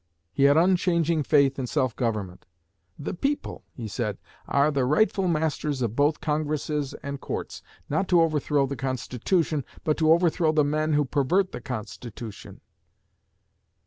He 0.33 0.45
had 0.45 0.57
unchanging 0.57 1.21
faith 1.21 1.59
in 1.59 1.67
self 1.67 1.95
government. 1.95 2.47
'The 2.97 3.13
people,' 3.13 3.65
he 3.75 3.87
said, 3.87 4.17
'are 4.47 4.71
the 4.71 4.83
rightful 4.83 5.27
masters 5.27 5.83
of 5.83 5.95
both 5.95 6.19
congresses 6.19 6.95
and 7.03 7.21
courts, 7.21 7.61
not 7.87 8.07
to 8.07 8.19
overthrow 8.21 8.65
the 8.65 8.75
Constitution, 8.75 9.63
but 9.83 9.97
to 9.97 10.11
overthrow 10.11 10.53
the 10.53 10.63
men 10.63 10.93
who 10.93 11.05
pervert 11.05 11.51
the 11.51 11.61
Constitution.' 11.61 12.61